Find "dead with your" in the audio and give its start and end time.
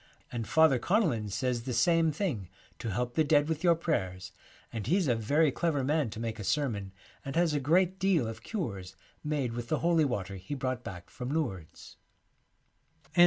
3.23-3.75